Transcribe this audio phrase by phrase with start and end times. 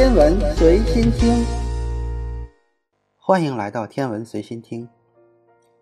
[0.00, 1.44] 天文随心听，
[3.18, 4.88] 欢迎来到天文随心听。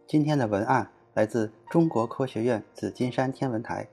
[0.08, 3.86] 今天的文案来自中国科学院紫金山天文台。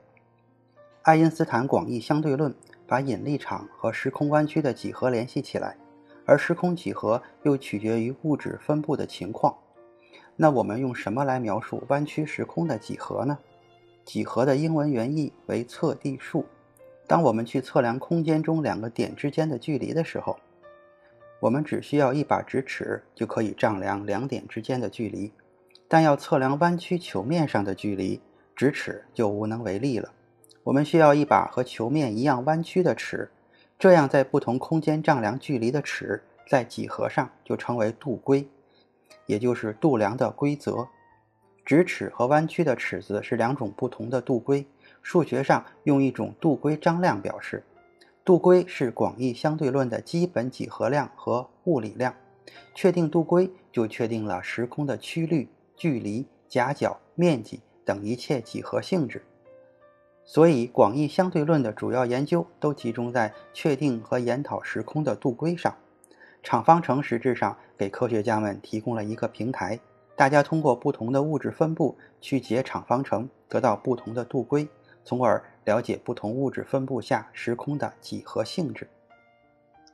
[1.02, 2.52] 爱因斯坦广义相对论
[2.88, 5.76] 把引力场和时空弯曲的几何联系起来，
[6.24, 9.56] 而时空几何又取决于物质分布的情况。
[10.34, 13.38] 那我们用什么来描述弯曲时空的几何呢？
[14.04, 16.44] 几何的英文原意为测地数。
[17.06, 20.38] 当我们去测量空间中两个点之间的距离的时候，
[21.38, 25.32] 我们只需要一把直尺就可以丈量两点之间的距离。
[25.88, 28.20] 但要测量弯曲球面上的距离，
[28.56, 30.12] 直尺就无能为力了。
[30.64, 33.30] 我们需要一把和球面一样弯曲的尺，
[33.78, 38.48] 这样在不同空间丈量距离的尺，在几何上就称为度规，
[39.26, 40.88] 也就是度量的规则。
[41.64, 44.66] 直尺和弯曲的尺子是两种不同的度规。
[45.08, 47.62] 数学上用一种度规张量表示，
[48.24, 52.12] 度规是广义相对论的基本几何量和物理量。
[52.74, 59.22] 确定度规，就确定了时空的曲率、距离、夹角、面积等一切几何性质。
[60.24, 65.72] 所以，广义相对论的主要研究都集中在确定和研讨时空的度规上。
[66.42, 69.78] 场方程实质上给科学家们提供了一个平台，
[70.16, 74.66] 大家通过不同的物质分布去解场方程，得到不同的度规。
[75.06, 78.88] 从而了解不同物质分布下时空的几何性质。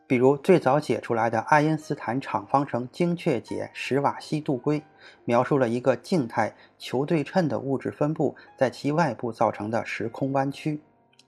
[0.07, 4.83] 比如，最早解出来的爱因斯坦场方程精确解史瓦西度规，
[5.25, 10.81] 描述了一个静态球对称的物质分布在其外部造成的时空弯曲。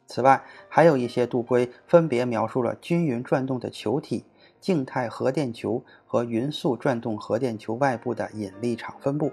[0.07, 4.25] 此外，还有一些度规分别描述了均匀转动的球体、
[4.61, 9.31] 静态核电球和匀速转动核电球外部的引力场分布。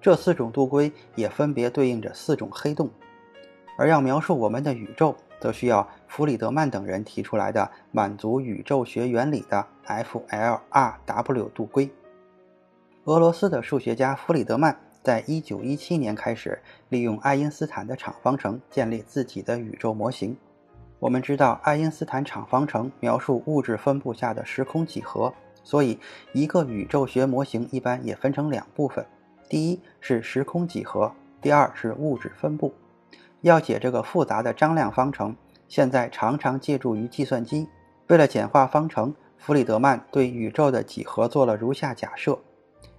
[0.00, 2.90] 这四种度规也分别对应着四种黑洞。
[3.80, 11.90] 而要描述我们的宇宙，则需要弗里德曼等人提出来的满足宇宙学原理的 F-L-R-W 度规。
[13.04, 16.60] 俄罗斯的数学家弗里德曼在1917年开始
[16.90, 20.36] 利用爱因斯坦的场方程建立自己的宇宙模型。
[20.98, 25.32] 我们知道，爱因斯坦场方程描述物质分布下的时空几何，
[25.64, 25.98] 所以
[26.34, 29.06] 一个宇宙学模型一般也分成两部分：
[29.48, 31.10] 第一是时空几何，
[31.40, 32.74] 第二是物质分布。
[33.42, 35.34] 要解这个复杂的张量方程，
[35.68, 37.68] 现在常常借助于计算机。
[38.08, 42.38] 为了简化方程，弗里德曼对宇宙的几何做了如下假设：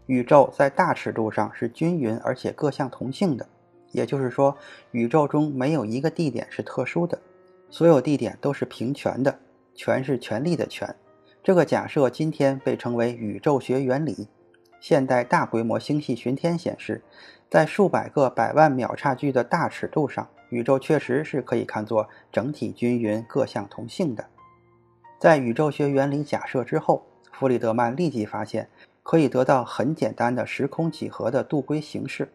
[0.07, 3.47] 宇宙在大尺度上是均匀而且各项同性的，
[3.91, 4.57] 也就是说，
[4.91, 7.19] 宇宙中没有一个地点是特殊的，
[7.69, 9.37] 所有地点都是平权的，
[9.75, 10.95] 权是权力的权。
[11.43, 14.27] 这个假设今天被称为宇宙学原理。
[14.81, 17.01] 现代大规模星系巡天显示。
[17.49, 24.25] 在数百个百万秒差距的大尺度上，宇宙确实是可以看作整体均匀、各项同性的。
[25.19, 28.69] 在宇宙学原理假设之后，弗里德曼立即发现
[29.03, 32.31] 可以得到很简单的时空几何的度规形式。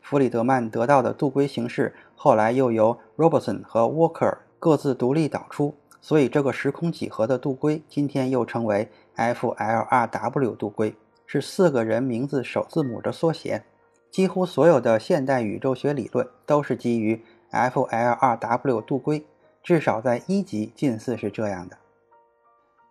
[0.00, 10.94] 弗里德曼得到的度规形式后来又由 Robertson 和 Walker 各自独立导出，所以这个时空几何的度规今天又称为 F-L-R-W 度规，
[11.32, 13.62] 是四个人名字首字母的缩写。
[14.10, 19.24] 几乎所有的现代宇宙学理论都是基于 F-L-R-W 度规，
[19.62, 21.78] 至少在一级近似是这样的。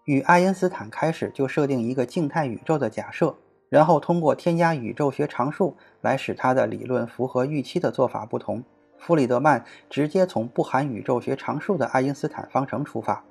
[0.06, 3.36] 与爱因斯坦开始就设定一个静态宇宙的假设，
[3.70, 8.64] 然后通过添加宇宙学常数来使他的理论符合预期的做法不同，
[8.98, 13.24] 弗里德曼直接从不含宇宙学常数的爱因斯坦方程出发，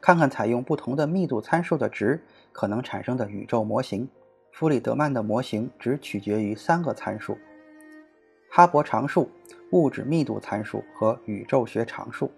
[0.00, 4.08] 看看采用不同的密度参数的值可能产生的宇宙模型。
[4.58, 7.36] 弗里德曼的模型只取决于三个参数：
[8.48, 9.28] 哈勃常数、
[9.70, 12.30] 物质密度参数和宇宙学常数。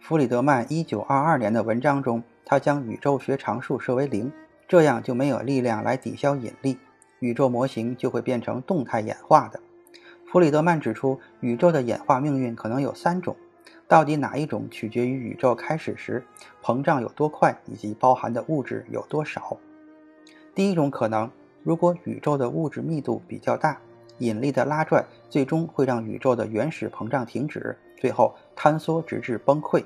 [0.00, 4.32] 弗里德曼1922年的文章中，他将宇宙学常数设为零，
[4.66, 6.78] 这样就没有力量来抵消引力，
[7.18, 9.60] 宇宙模型就会变成动态演化的。
[10.24, 13.36] 弗里德曼指出，宇宙的演化命运可能有三种，
[13.86, 16.24] 到底哪一种取决于宇宙开始时
[16.62, 19.58] 膨胀有多快以及包含的物质有多少。
[20.56, 21.30] 第一种可能，
[21.62, 23.78] 如果宇宙的物质密度比较大，
[24.20, 29.84] 引力的拉拽最终会让宇宙的原始膨胀停止，最后坍缩直至崩溃。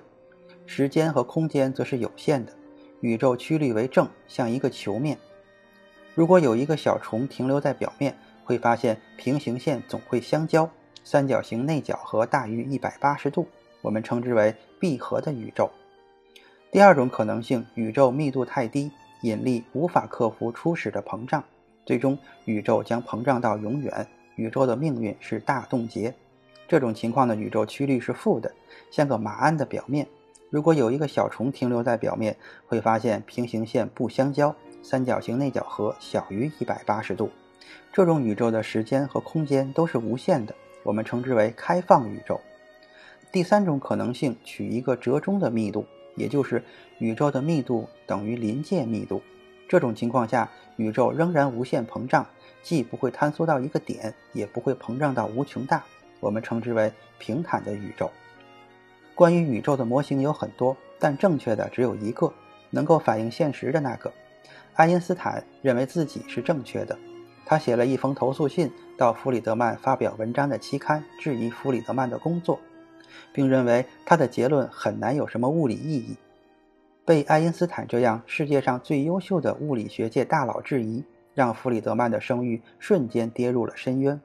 [0.67, 2.53] 时间和空间则是有限的，
[3.01, 5.19] 宇宙曲率为正，像一个球面。
[6.15, 10.71] 如果有一个小虫停留在表面，会发现平行线总会相交，
[11.03, 13.45] 三角形内角和大于一百八十度，
[13.83, 15.69] 我们称之为闭合的宇宙。
[16.71, 18.93] 第二种可能性，宇宙密度太低。
[19.23, 21.45] 引力无法克服初始的膨胀，
[21.85, 24.07] 最终宇宙将膨胀到永远。
[24.37, 26.15] 宇宙的命运是大冻结。
[26.67, 28.51] 这种情况的宇宙曲率是负的，
[28.91, 30.07] 像个马鞍的表面。
[30.49, 32.37] 如果有一个小虫停留在表面，
[32.67, 37.31] 会发现平行线不相交，三角形内角和小于一百八十度。
[37.93, 42.41] 这种宇宙的时间和空间都是无限的，我们称之为开放宇宙。
[43.31, 45.85] 第三种可能性取一个折中的密度，
[46.21, 46.63] 也就是
[46.99, 49.23] 宇宙的密度等于临界密度。
[49.67, 52.27] 这种情况下，宇宙仍然无限膨胀，
[52.63, 55.83] 既不会坍缩到一个点，也不会膨胀到无穷大。
[56.21, 58.11] 我们称之为平坦的宇宙。
[59.15, 62.33] 关于宇宙的模型有很多，但正确的只有一个，
[62.71, 64.13] 能够反映现实的那个。
[64.75, 66.99] 爱因斯坦认为自己是正确的。
[67.47, 72.61] 他写了一封投诉信到弗里德曼发表文章的期刊，质疑弗里德曼的工作，
[73.33, 76.17] 并认为他的结论很难有什么物理意义。
[77.05, 81.05] 被爱因斯坦这样世界上最优秀的物理学界大佬质疑，
[81.35, 84.21] 让弗里德曼的声誉瞬间跌入了深渊。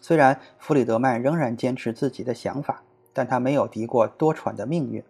[0.00, 2.82] 虽然弗里德曼仍然坚持自己的想法，
[3.12, 5.02] 但他没有敌过多舛的命运。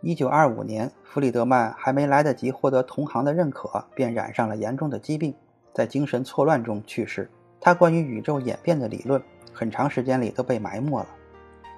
[0.00, 5.34] 一九二五年，弗里德曼还没来得及获得同行的认可，便染上了严重的疾病。
[5.72, 7.30] 在精神错乱中去世。
[7.60, 9.22] 他关于宇宙演变的理论，
[9.52, 11.06] 很长时间里都被埋没了。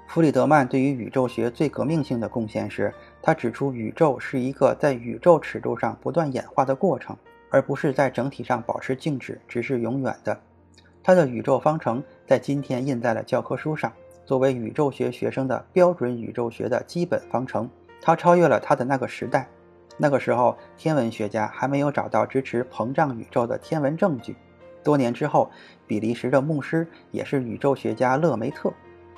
[0.08, 7.14] 弗里德曼对于宇宙学最革命性的贡献是，他指出宇宙是一个在宇宙尺度上不断演化的过程，
[7.50, 10.38] 而不是在整体上保持静止，直至永远的。
[11.03, 13.93] 他的宇宙方程在今天印在了教科书上，
[14.25, 17.69] 作为宇宙学学生的标准宇宙学的基本方程。
[18.00, 19.47] 他超越了他的那个时代。
[19.99, 24.37] 那个时候，天文学家还没有找到支持膨胀宇宙的天文证据。
[24.82, 25.50] 多年之后，
[25.87, 28.73] 比利时的牧师，也是宇宙学家勒梅特，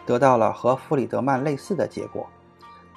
[0.08, 2.26] 得到了和弗里德曼类似的结果，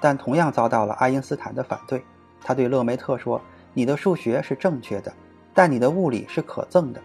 [0.00, 2.02] 但同样遭到了爱因斯坦的反对。
[2.40, 3.38] 他对勒梅特说
[3.74, 5.12] ：“你的数学是正确的，
[5.52, 6.98] 但你的物理是可憎的。”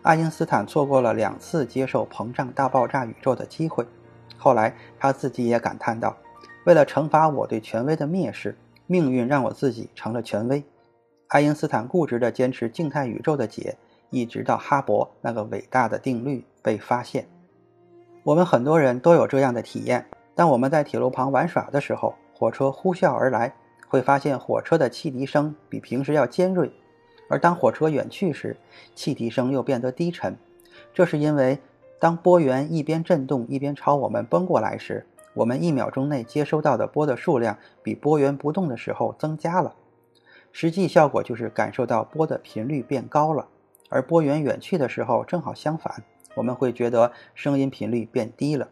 [0.00, 3.86] 爱因斯坦错过了两次接受膨胀大爆炸宇宙的机会。
[4.38, 6.16] 后来，他自己也感叹道
[6.64, 8.56] ：“为了惩罚我对权威的蔑视。”
[8.88, 10.64] 命运让我自己成了权威。
[11.28, 13.76] 爱因斯坦固执地坚持静态宇宙的解，
[14.08, 17.28] 一直到哈勃那个伟大的定律被发现。
[18.30, 20.06] 我们很多人都有这样的体验：
[20.36, 23.52] 当我们在铁路旁玩耍的时候，火车呼啸而来，
[23.88, 26.68] 会发现火车的汽笛声比平时要尖锐；
[27.28, 28.56] 而当火车远去时，
[28.94, 30.38] 汽笛声又变得低沉。
[30.94, 31.58] 这是因为，
[31.98, 35.04] 当波源一边震动一边朝我们奔过来时，
[35.34, 39.74] 我们一秒钟内接收到的波的数量比波源不动的时候增加了，
[40.52, 43.48] 实际效果就是感受到波的频率变高了。
[43.88, 46.04] 而波源远去的时候正好相反，
[46.34, 48.68] 我们会觉得声音频率变低了。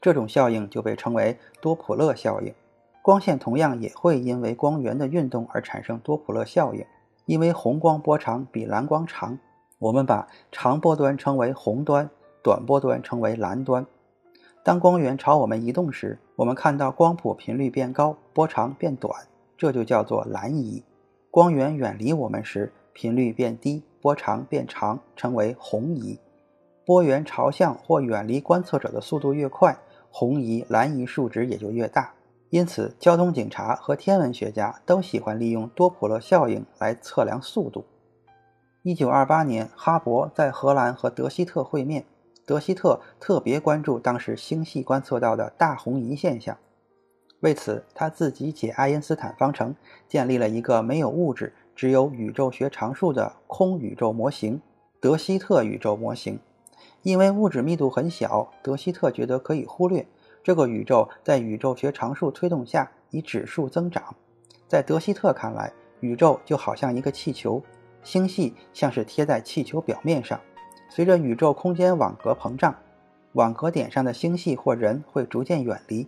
[0.00, 2.54] 这种效应就被称为多普勒效应。
[3.02, 6.84] 光线同样也会因为光源的运动而产生多普勒效应，
[7.24, 9.38] 因为红光波长比蓝光长，
[9.78, 12.08] 我们把长波端称为红端，
[12.42, 13.86] 短波端称为蓝端。
[14.62, 19.26] 当光源朝我们移动时，我们看到光谱频率变高，波长变短，
[19.56, 20.82] 这就叫做蓝移；
[21.30, 26.18] 光源远离我们时，频率变低，波长变长，称为红移。
[26.90, 29.78] 波源朝向或远离观测者的速度越快，
[30.10, 32.12] 红移、蓝移数值也就越大。
[32.48, 37.84] 因此，交通警察和天文学家都喜欢利用多普勒效应来测量速度。
[38.82, 42.04] 一九二八年，哈勃在荷兰和德希特会面。
[42.44, 46.58] 德希特特别关注当时星系观测到的大红移现象，
[47.38, 49.72] 为此他自己解爱因斯坦方程，
[50.08, 54.60] 建立了一个没有物质、只有宇宙学常数的空宇宙模型——
[55.00, 56.36] 德希特宇宙模型。
[57.02, 60.06] 因为物质密度很小，德希特觉得可以忽略
[60.42, 64.14] 这个宇宙在宇宙学常数推动下以指数增长。
[64.68, 67.62] 在德希特看来，宇宙就好像一个气球，
[68.02, 70.38] 星系像是贴在气球表面上。
[70.88, 72.74] 随着宇宙空间网格膨胀，
[73.32, 76.06] 网格点上的星系或人会逐渐远离，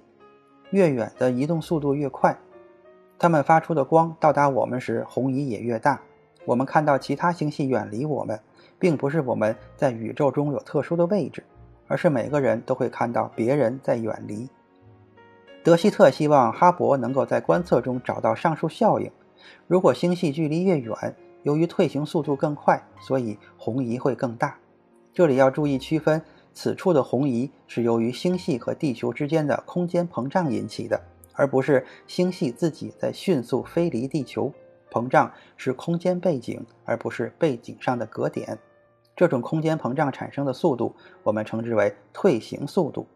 [0.70, 2.36] 越远的移动速度越快。
[3.18, 6.00] 它们发出的光到达我们时，红移也越大。
[6.44, 8.40] 我们看到其他星系远离我们，
[8.82, 11.44] 并不是我们在宇宙中有特殊的位置，
[11.86, 14.48] 而是每个人都会看到别人在远离。
[15.62, 19.08] 德希特希望哈勃能够在观测中找到上述效应。
[19.68, 24.58] 如果星系距离越远，由于退行速度更快，所以红移会更大。
[25.14, 26.20] 这里要注意区分，
[26.52, 31.00] 此处的红移是由于星系和地球之间的空间膨胀引起的，
[31.34, 34.52] 而不是星系自己在迅速飞离地球。
[34.90, 38.58] 膨胀是空间背景，而不是背景上的格点。
[39.14, 43.06] 这种空间膨胀产生的速度，我们称之为退行速度；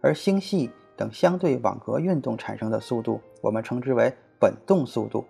[0.00, 5.24] 而星系等相对网格运动产生的速度，我们称之为本动速度。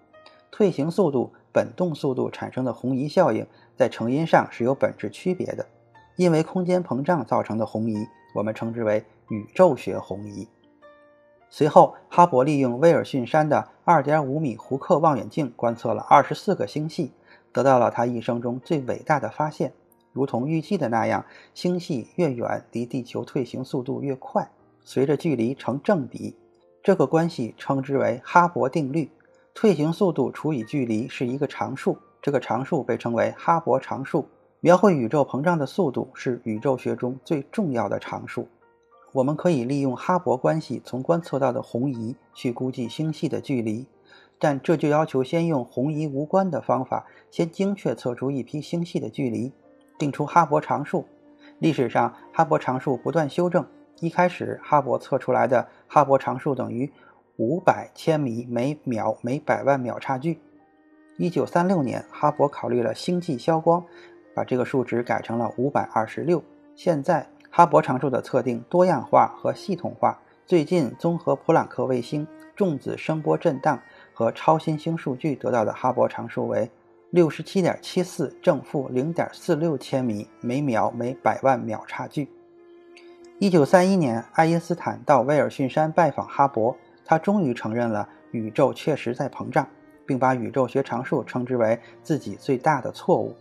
[0.50, 5.66] 退行速度、本动速度产生的红移效应，在成因上是有本质区别的。
[6.16, 10.46] 因为空间膨胀造成的红移，我们称之为宇宙学红移。
[11.48, 17.12] 随后，哈勃利用威尔逊山的2.5米胡克望远镜观测了24个星系，
[17.50, 19.72] 得到了他一生中最伟大的发现。
[20.12, 24.50] 如同预计的那样，星系越远，离地球退行速度越快，
[24.82, 26.36] 随着距离成正比。
[26.82, 29.10] 这个关系称之为哈勃定律。
[29.54, 34.26] 退行速度除以距离是一个常数，这个常数被称为哈勃常数。
[34.60, 38.48] 描绘宇宙膨胀的速度是宇宙学中最重要的常数。
[39.12, 43.86] 我们可以利用哈勃关系从观测到的红移去估计星系的距离，
[44.38, 49.52] 但这就要求先用红移无关的方法，先精确测出一批星系的距离。
[50.02, 51.06] 定出哈勃常数。
[51.60, 53.64] 历史上，哈勃常数不断修正。
[54.00, 56.92] 一开始，哈勃测出来的哈勃常数等于
[57.36, 60.40] 五百千米每秒每百万秒差距。
[61.18, 63.84] 一九三六年，哈勃考虑了星际消光，
[64.34, 66.42] 把这个数值改成了五百二十六。
[66.74, 70.18] 现在，哈勃常数的测定多样化和系统化。
[70.44, 73.80] 最近，综合普朗克卫星、重子声波震荡
[74.12, 76.68] 和超新星数据得到的哈勃常数为。
[77.12, 82.26] 六十七点七四正负零点四六千米每秒每百万秒差距。
[83.38, 89.68] 一九三一年，爱因斯坦到威尔逊山拜访哈勃，他终于承认了宇宙确实在膨胀，
[90.06, 93.36] 并把宇宙学常数称之为自己最大的错误。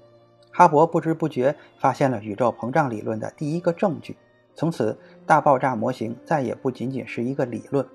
[0.52, 4.18] 哈勃不知不觉发现了宇宙膨胀理论的第一个证据，
[4.54, 7.88] 从此大爆炸模型再也不仅仅是一个理论。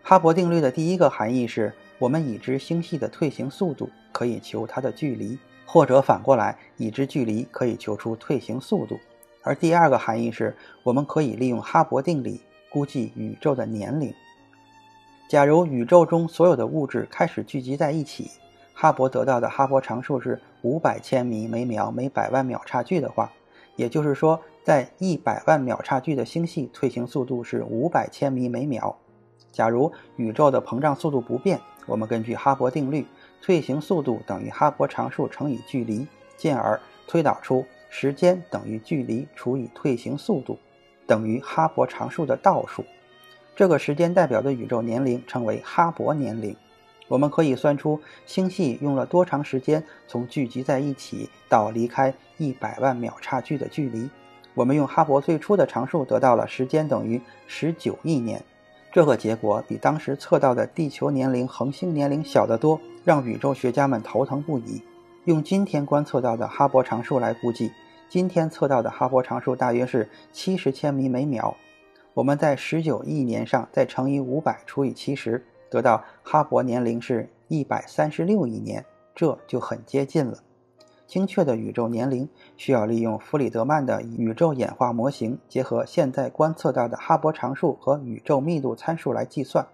[0.00, 1.74] 哈勃定律的第一个含义是。
[1.98, 8.98] 我们已知星系的退行速度，可以求它的距离，或者反过来，已知距离可以求出退行速度。
[9.42, 14.12] 而第二个含义是，我们可以利用哈勃定理估计宇宙的年龄。
[15.28, 18.30] 假如宇宙中所有的物质开始聚集在一起，
[18.74, 23.32] 哈勃得到的哈勃常数是五百千米每秒每百万秒差距的话，
[23.74, 28.96] 也就是说，在一百万秒差距的星系退行速度是五百千米每秒。
[29.50, 33.06] 假如宇宙的膨胀速度不变，我们根据哈勃定律，
[33.40, 40.58] 退行速度等于哈勃常数乘以距离，进而推导出时间等于距离除以退行速度，
[41.06, 42.84] 等于哈勃常数的倒数。
[43.54, 46.54] 这个时间代表的宇宙年龄称为哈勃年龄。
[47.08, 54.10] 我们可以算出星系用了多长时间从聚集在一起到离开一百万秒差距的距离。
[54.54, 58.42] 我们用哈勃最初的常数得到了时间等于十九亿年。
[58.96, 64.82] 这个结果比当时测到的地球年龄、恒星年龄小得多，让宇宙学家们头疼不已。
[65.26, 67.70] 用今天观测到的哈勃常数来估计，
[68.08, 71.54] 今天测到的哈勃常数大约是七十千米每秒。
[72.14, 78.82] 我们在十九亿年上再乘以五百除以七十，得到哈勃年龄是一百三十六亿年，
[79.14, 80.38] 这就很接近了。
[81.06, 89.66] 精确的宇宙年龄需要利用弗里德曼的宇宙演化模型，结合现在观测到的哈勃常数和宇宙密度参数来计算。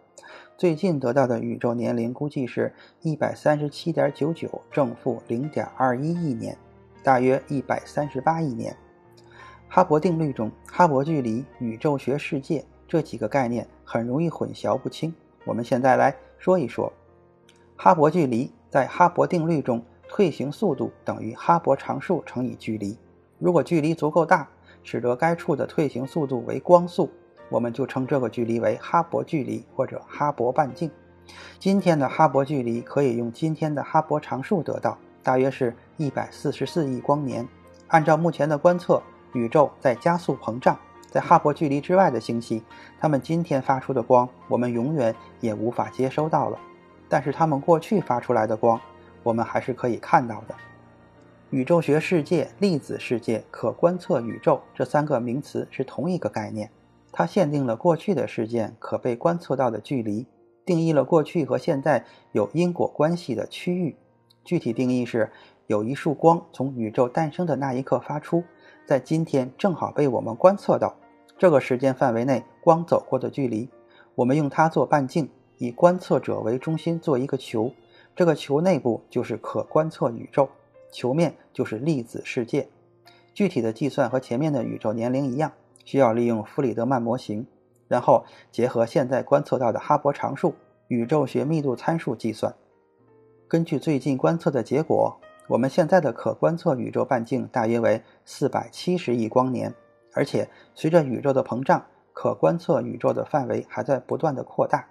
[0.58, 6.56] 最近得到的宇宙年龄估计是一百三十七点九九正负零点二一亿年，
[7.02, 8.76] 大约一百三十八亿年。
[9.68, 15.12] 哈勃定律中，哈勃距离、宇宙学世界这几个概念很容易混淆不清。
[15.46, 16.92] 我们现在来说一说，
[17.74, 19.82] 哈勃距离在哈勃定律中。
[20.14, 22.98] 退行速度等于哈勃常数乘以距离。
[23.38, 24.46] 如果距离足够大，
[24.82, 27.10] 使得该处的退行速度为光速，
[27.48, 30.90] 我们就称这个距离为哈勃距离或者哈勃半径。
[31.58, 37.48] 今天的哈勃距离可以用今天的哈勃常数得到，大约是一百四十四亿光年。
[37.86, 39.02] 按照目前的观测，
[39.32, 40.78] 宇宙在加速膨胀。
[41.10, 42.62] 在哈勃距离之外的星系，
[43.00, 46.58] 它们今天发出的光，我们永远也无法接收到了。
[47.08, 48.78] 但是它们过去发出来的光，
[49.22, 50.54] 我们还是可以看到的。
[51.50, 56.70] 宇宙学世界、粒子世界、可观测宇宙这三个名词是同一个概念。
[57.12, 60.26] 它限定了过去的事件可被观测到的距离，
[60.64, 63.94] 定义了过去和现在有因果关系的区域。
[64.44, 65.30] 具体定义是：
[65.66, 68.42] 有一束光从宇宙诞生的那一刻发出，
[68.86, 70.96] 在今天正好被我们观测到。
[71.36, 73.68] 这个时间范围内光走过的距离，
[74.14, 77.70] 我们用它做半径，以观测者为中心做一个球。
[78.14, 80.48] 这个球内部就是可观测宇宙，
[80.90, 82.68] 球面就是粒子世界。
[83.32, 85.52] 具体的计算和前面的宇宙年龄一样，
[85.84, 87.46] 需要利用弗里德曼模型，
[87.88, 90.54] 然后结合现在观测到的哈勃常数、
[90.88, 92.54] 宇宙学密度参数计算。
[93.48, 99.72] 根据最近观测的结果，我们现在的可观测宇宙半径大约为四百七十亿光年，
[100.12, 104.86] 而且随着宇宙的膨胀，可观测宇宙的范围还在不断的扩大，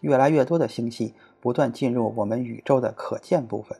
[0.00, 1.14] 越来越多的星系。
[1.42, 3.76] 不断进入我们宇宙的可见部分。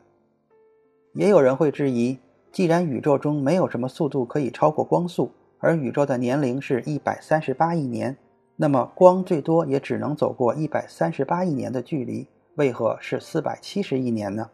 [1.13, 2.19] 也有人会质疑：
[2.51, 8.17] 既然宇宙中没有什么速度可以超过光速，而宇宙的年龄是一百三十八亿年，
[8.57, 12.27] 那么光最多也只能走过一百三十八亿年的距离。
[12.55, 14.49] 为何是四百七十亿年呢？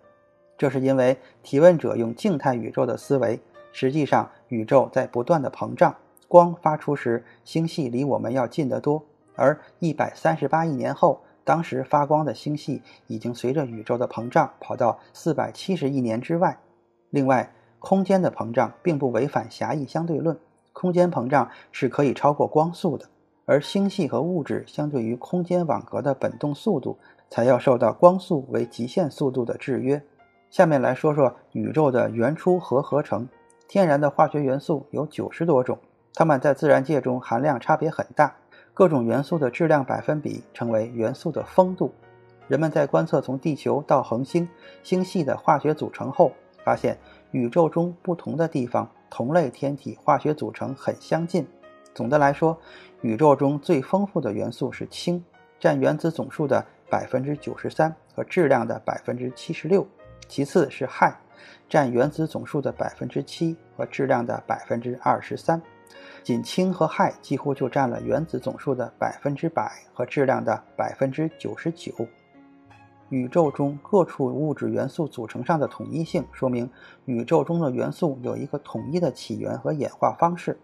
[0.56, 3.40] 这是因为提问者用静态宇宙的思维，
[3.72, 5.96] 实际上宇宙在不断的膨胀。
[6.28, 9.04] 光发出时，星系离我们要近得多，
[9.36, 16.56] 而一百三十八亿年后，当时发光的星系已经随着宇宙的膨胀跑到四百七十亿年之外。
[17.10, 20.38] 另外，空间的膨胀并不违反狭义相对论，
[20.74, 23.10] 空间膨胀是可以超过光速的。
[23.48, 27.00] 而星系和物质相对于空间网格的本动速度，
[27.32, 30.00] 才要受到光速为极限速度的制约。
[30.52, 33.28] 下面来说说宇宙的原初核合成。
[33.68, 35.80] 天然的化学元素有九十多种，
[36.14, 38.36] 它们在自然界中含量差别很大。
[38.80, 41.94] 各种元素的质量百分比称为元素的丰度。
[42.48, 44.48] 人们在观测从地球到恒星、
[44.84, 46.32] 星系的化学组成后，
[46.64, 46.98] 发现
[47.32, 51.46] 宇宙中不同的地方同类天体化学组成很相近。
[51.94, 52.58] 总的来说，
[53.02, 55.22] 宇宙中最丰富的元素是氢，
[55.60, 59.86] 占原子总数的百分之九十三和质量的百分之七十六。
[60.30, 61.14] 其次是氦，
[61.68, 65.62] 占原子总数的百分之七和质量的百分之二十三。
[66.24, 71.94] 仅氢和氦几乎就占了原子总数的百分之百和质量的百分之九十九。
[73.10, 76.70] 宇宙中各处物质元素组成上的统一性，说明
[77.06, 80.56] 宇宙中的元素有一个统一的起源和演化方式。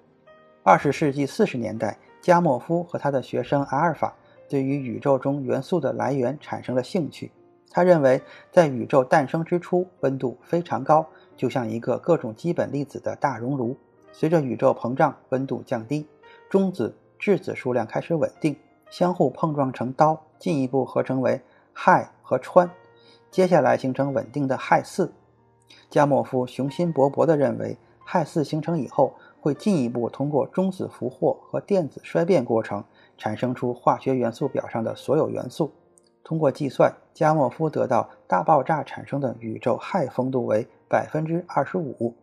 [0.61, 4.13] 二十世纪四十年代，加莫夫和他的学生阿尔法
[4.47, 7.31] 对于宇宙中元素的来源产生了兴趣。
[7.71, 8.21] 他认为，
[8.51, 13.75] 在宇宙诞生之初，温度非常高，就像一个各种基本粒子的大熔炉。
[14.17, 16.07] 随着宇宙膨胀，温度降低，
[16.49, 18.55] 中子、质子数量开始稳定，
[18.89, 21.41] 相互碰撞成氘，进一步合成为
[21.73, 22.69] 氦和氚，
[23.29, 25.11] 接下来形成稳定的氦四。
[25.89, 29.13] 加莫夫雄心勃勃地认为，氦四形成以后。
[29.41, 32.83] 会进一步通过中子俘获和电子衰变过程，
[33.15, 35.71] 产生出化学元素表上的所有元素。
[36.23, 42.15] 通过计算，加莫夫得到大爆炸产生的宇宙氦丰度为百分之二十五。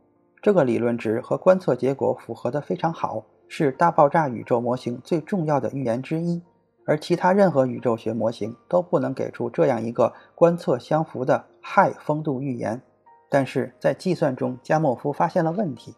[0.43, 6.43] 这个理论值和观测结果符合得非常好，是大爆炸宇宙模型最重要的预言之一。
[6.85, 12.83] 而其他任何宇宙学模型都不能给出这样一个观测相符的氦丰度预言。
[13.31, 15.95] 但是在计算中，加莫夫发现了问题。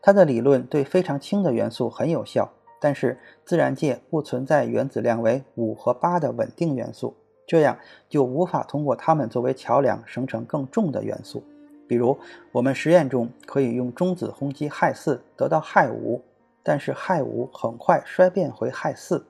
[0.00, 2.48] 他的理论对非常轻的元素很有效，
[2.80, 7.76] 但是自然界不存在原子量为五和八的稳定元素，这样
[8.08, 11.42] 就无法通过它们作为桥梁生成更重的元素。
[11.86, 12.18] 比如，
[12.52, 16.22] 我们实验中可以用中子轰击氦四得到氦五，
[16.62, 19.26] 但是氦五很快衰变回氦四，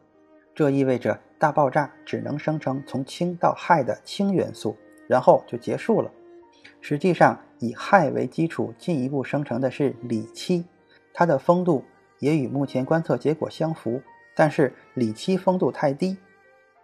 [0.55, 4.77] 这意味着大爆炸只能生成从氢到氦的氢元素，
[5.09, 6.11] 然后就结束了。
[6.81, 10.64] 实际上，以氦为基础进一步生成的是锂七，
[11.12, 11.83] 它的丰度
[12.19, 14.01] 也与目前观测结果相符。
[14.37, 16.17] 但是锂七丰度太低，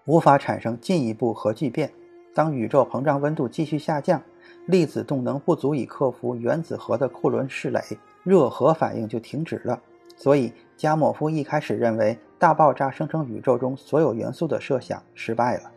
[0.04, 1.92] 无法产生进一步核聚变。
[2.33, 4.22] 当宇宙膨胀温度继续下降，
[4.70, 9.78] 粒子动能不足以克服原子核的库伦势垒，热核反应就停止了。
[10.16, 15.70] 所以加莫夫一开始认为大爆炸生成宇宙中所有元素的设想失败了。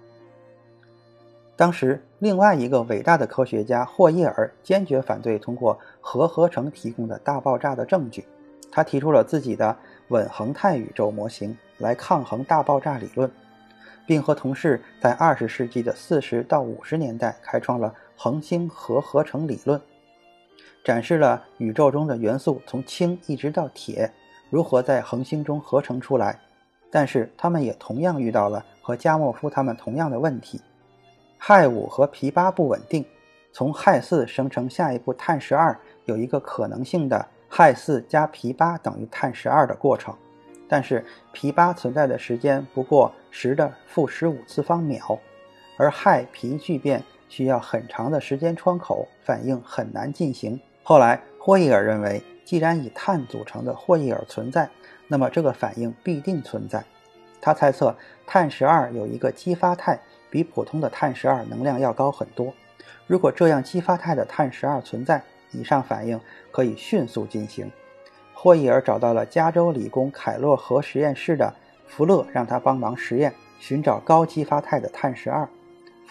[1.55, 8.25] 当时，另外一个伟大的科学家霍伊尔坚决反对通过核合成提供的大爆炸的证据。
[8.71, 9.75] 他提出了自己的
[10.07, 13.29] 稳恒态宇宙模型来抗衡大爆炸理论，
[14.07, 19.81] 并和同事在20世纪的40到50年代开创了恒星核合成理论，
[20.83, 24.11] 展示了宇宙中的元素从氢一直到铁
[24.49, 26.39] 如何在恒星中合成出来。
[26.91, 30.61] 但是，他们也同样遇到了和加莫夫他们同样的问题。
[31.39, 33.03] 氦五和铍八不稳定，
[33.51, 40.15] 从氦四生成下一步碳十二有一个可能性的氦四加铍八等于碳十二的过程，
[40.69, 45.19] 但是铍八存在的时间不过十的负十五次方秒，
[45.77, 47.03] 而氦铍聚变
[47.35, 50.59] 需要很长的时间窗口，反应很难进行。
[50.83, 54.69] 后来霍伊尔认为，既然以碳组成的霍伊尔存在，
[55.07, 56.83] 那么这个反应必定存在。
[57.41, 57.95] 他猜测
[58.27, 59.99] 碳十二有一个激发态。
[60.29, 62.51] 比普通的碳十二能量要高很多。
[63.05, 66.19] 如果这样激发态的碳十二存在，以上反应
[66.51, 67.71] 可以迅速进行。
[68.33, 71.53] 霍伊尔找到了加州理工凯洛核实验室的
[71.87, 75.47] 福勒，让他帮忙实验，寻找高激发态的碳十二。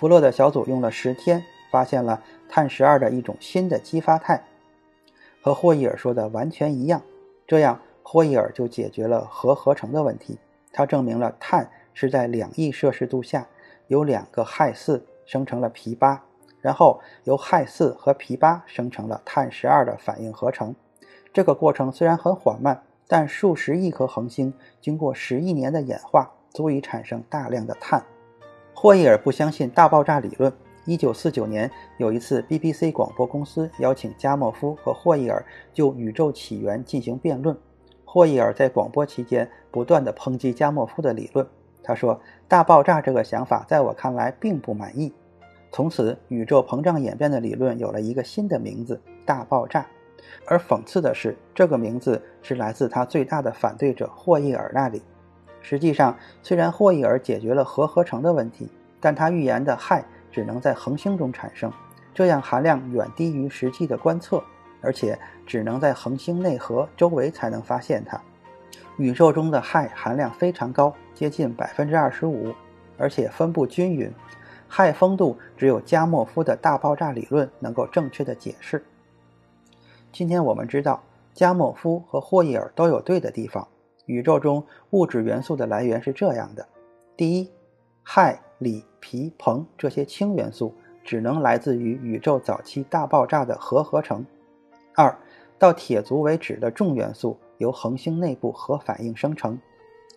[0.02, 4.42] 福勒的小组用了十天，发现了碳十二的一种新的激发态，
[5.40, 7.00] 和霍伊尔说的完全一样。
[7.46, 10.40] 这样，霍伊尔就解决了核合成的问题。
[10.72, 13.46] 他证明了碳是在两亿摄氏度下。
[13.86, 16.24] 由两个氦四生成了铍八，
[16.60, 20.74] 然后由氦四和铍八生成了碳十二的反应合成。
[21.32, 28.04] 这个过程虽然很缓慢，但数十亿颗恒星经过十亿年的演化，足以产生大量的碳。
[28.82, 30.52] 霍伊尔不相信大爆炸理论。
[30.86, 37.56] 一九四九年，有一次，BBC 广播公司邀请加莫夫和霍伊尔就宇宙起源进行辩论。
[38.04, 41.46] 霍伊尔在广播期间不断地抨击加莫夫的理论。
[41.80, 45.12] 他说：“大爆炸这个想法在我看来并不满意。”
[45.70, 49.86] 从此，宇宙膨胀演变的理论有了一个新的名字——大爆炸。
[50.44, 55.00] 而讽刺的是，这个名字是来自他最大的反对者霍伊尔那里。
[55.62, 58.68] 实际上，虽然霍伊尔解决了核合成的问题，
[59.00, 61.72] 但他预言的氦只能在恒星中产生，
[62.12, 64.42] 这样含量远低于实际的观测，
[64.80, 68.20] 而且只能在恒星内核周围才能发现它。
[68.98, 72.52] 宇宙中的氦含量非常高，接近百分之二十五，
[72.98, 74.12] 而且分布均匀。
[74.68, 78.84] 氦丰度只有加莫夫的大爆炸理论能够正确的解释。
[80.10, 81.02] 今天我们知道，
[81.34, 83.68] 加莫夫和霍伊尔都有对的地方。
[84.06, 86.66] 宇宙中物质元素的来源是这样的：
[87.16, 87.50] 第一，
[88.04, 94.24] 氦、锂、铍、硼这些氢元素只能来自于宇宙早期大爆炸的核合成；
[94.94, 95.16] 二，
[95.58, 99.56] 到铁族为止的重元素由恒星内部核反应生成；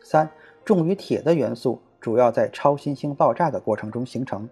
[0.03, 0.29] 三，
[0.63, 4.47] 重于铁的元素主要在超新星爆炸的过程中形成。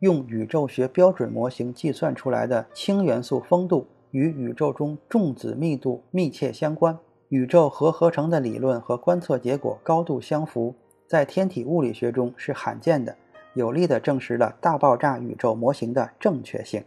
[0.00, 6.98] 用宇宙学标准模型计算出来的氢元素丰度与宇宙中重子密度密切相关。
[7.28, 10.74] 宇宙核合成的理论和观测结果高度相符，
[11.06, 13.16] 在天体物理学中是罕见的，
[13.54, 16.84] 有力地证实了大爆炸宇宙模型的正确性。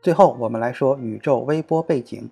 [0.00, 2.30] 最后，我们来说宇宙微波背景。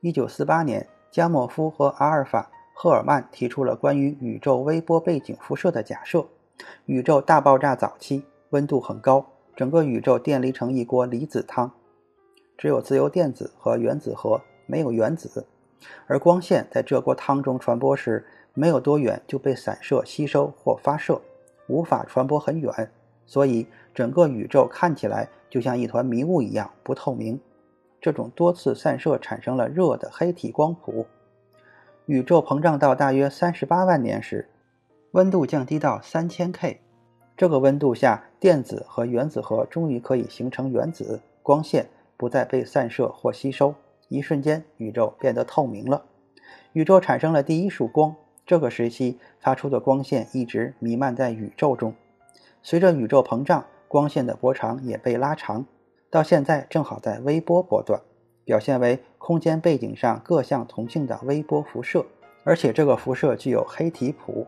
[0.00, 6.24] 一九四八年，加莫夫和阿尔法·赫尔曼提出了关于宇宙微波背景辐射的假设：
[6.86, 9.24] 宇宙大爆炸早期温度很高，
[9.56, 11.72] 整个宇宙电离成一锅离子汤，
[12.56, 15.46] 只有自由电子和原子核，没有原子。
[16.06, 21.20] 而光线在这锅汤中传播时，没有多远就被散射、吸收或发射，
[21.66, 22.90] 无法传播很远，
[23.26, 27.40] 所以整个宇宙看起来就像一团迷雾一样不透明。
[28.00, 31.06] 这种多次散射产生了热的黑体光谱。
[32.06, 34.50] 宇宙膨胀到大约三十八万年时，
[35.12, 36.80] 温度降低到三千 K，
[37.34, 41.86] 这个温度下，电子和原子核终于可以形成原子，光线
[42.18, 43.74] 不再被散射或吸收。
[44.08, 46.04] 一瞬间，宇宙变得透明了，
[46.72, 48.14] 宇宙产生了第一束光。
[48.46, 51.94] 这个时期发出的光线一直弥漫在宇宙中。
[52.62, 55.64] 随着宇宙膨胀，光线的波长也被拉长，
[56.10, 58.00] 到现在正好在微波波段，
[58.44, 62.04] 表现为空间背景上各项同性的微波辐射，
[62.44, 64.46] 而且这个辐射具有黑体谱。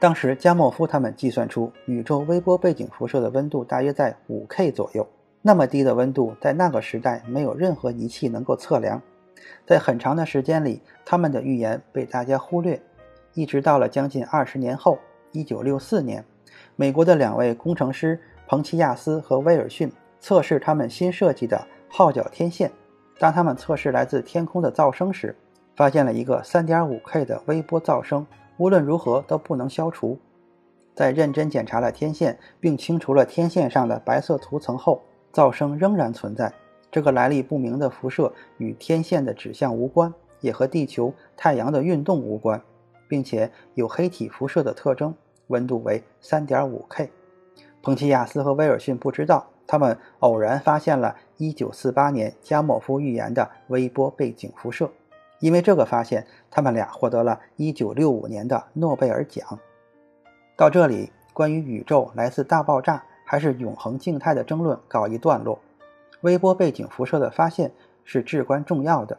[0.00, 5.06] 当时加莫夫他们计算出宇宙微波背景辐射的温度大约在五 K 左右。
[5.42, 9.00] 那么低的温度，在那个时代没有任何仪器能够测量。
[9.66, 12.80] 在很长的时间里，他们的预言被大家忽略，
[13.34, 14.98] 一直到了将近二十年后
[15.32, 16.24] ，1964年，
[16.76, 22.70] 美国的两位工程师彭齐亚斯和威尔逊测试他们新设计的号角天线。
[23.18, 25.34] 当他们测试来自天空的噪声时，
[25.74, 28.26] 发现了一个 3.5K 的微波噪声，
[28.58, 30.18] 无论如何都不能消除。
[30.94, 36.52] 在认真检查了天线，并清除了天线上的白色涂层后，噪声仍然存在，
[36.90, 42.60] 这个来历不明的辐射与天线的指向无关，也和地球、太阳的运动无关，
[43.08, 45.14] 并且有黑体辐射的特征，
[45.46, 47.10] 温度为三点五 K。
[47.82, 54.90] 彭齐亚斯和威尔逊不知道，他们偶然发现了1948年加莫夫预言的微波背景辐射，
[55.38, 59.58] 因为这个发现，他们俩获得了1965年的诺贝尔奖。
[60.56, 63.04] 到这里，关于宇宙来自大爆炸。
[63.30, 65.60] 还是永恒静态的争论告一段落。
[66.22, 67.70] 微波背景辐射的发现
[68.02, 69.16] 是至关重要的。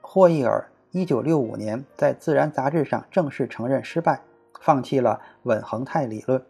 [0.00, 4.22] 霍伊尔1965年在《自然》杂志上正式承认失败，
[4.62, 6.42] 放弃了稳恒态理论。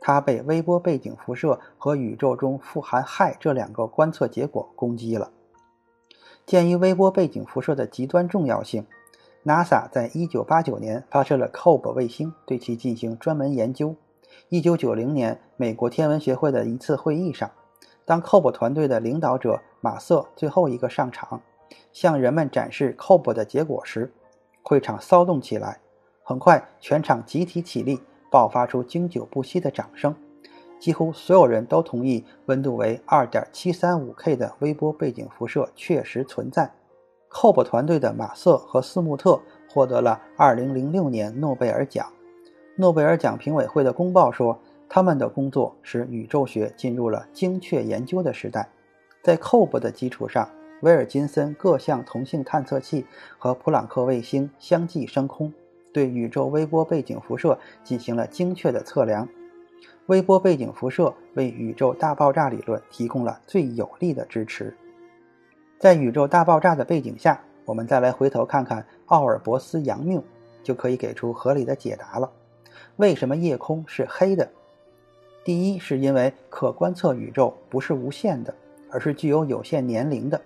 [0.00, 5.32] 他被微波背景辐射和宇宙中富含氦这两个观测结果攻击了。
[6.46, 8.86] 鉴于微波背景辐射的极端重要性
[9.44, 13.96] ，NASA 在1989年发射了 COBE 卫星，对其进行专门研究。
[14.52, 17.50] 一九九零年，美国天文学会的一次会议上，
[18.04, 21.40] 当 COBE 团队的领导者马瑟最后一个上场，
[21.90, 24.12] 向人们展示 COBE 的结果时，
[24.62, 25.80] 会场骚动起来。
[26.22, 27.98] 很快，全场集体起立，
[28.30, 30.14] 爆发出经久不息的掌声。
[30.78, 36.70] 几乎所有人都同意，温度为二点七三五 K 的微波背景辐射确实存在。
[37.30, 42.06] COBE 团队的马瑟和斯穆特获得了二零零六年诺贝尔奖。
[42.82, 48.68] 诺贝尔奖评委会的公报说，他们的工作使宇宙学进入了精确研究的时代。
[49.22, 53.06] 在 c o b 的基础上，威尔金森各项同性探测器
[53.38, 55.52] 和普朗克卫星相继升空，
[55.92, 59.28] 对宇宙微波背景辐射进行了精确的测量。
[60.06, 64.76] 微波背景辐射为宇宙大爆炸理论提供了最有力的支持。
[65.78, 70.20] 在宇宙大爆炸的背景下，我们再来回头看看奥尔伯斯杨谬，
[70.64, 72.28] 就可以给出合理的解答了。
[72.96, 74.48] 为什么夜空是黑的？
[75.44, 78.54] 第一，是因为可观测宇宙不是无限的，
[78.90, 80.40] 而是具有有限年龄的。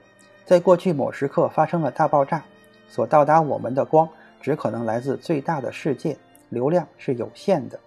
[0.44, 2.44] 在过去某时刻发生了大爆炸，
[2.88, 4.08] 所到达我们的光
[4.40, 6.16] 只可能来自最大的世界，
[6.48, 7.78] 流量是有限的。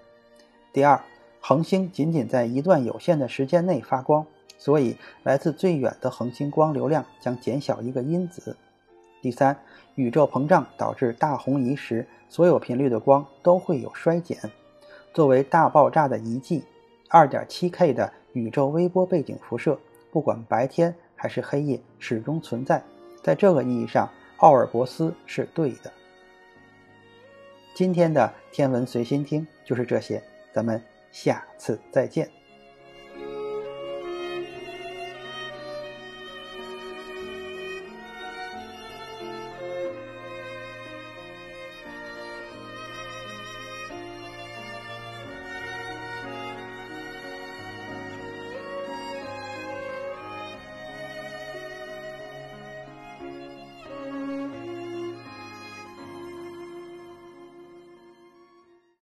[0.73, 1.01] 第二，
[1.39, 4.25] 恒星仅仅在一段有限的时间内发光，
[4.57, 8.57] 所以来自最远的恒星光流量将减小一个因子。
[9.21, 9.57] 第三，
[9.95, 14.37] 宇宙膨胀导致大红移时，所有频率的光都会有衰减。
[15.13, 16.63] 作为大爆炸的遗迹
[17.09, 19.77] ，2.7K 的宇宙微波背景辐射，
[20.11, 22.81] 不管白天还是黑夜，始终存在。
[23.21, 25.91] 在这个意义上，奥尔伯斯是对的。
[27.73, 30.21] 今天的天文随心听就是这些。
[30.51, 32.38] 咱们下次再见。